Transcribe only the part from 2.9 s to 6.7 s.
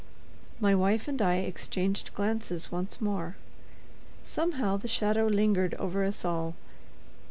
more. Somehow, the shadow lingered over us all.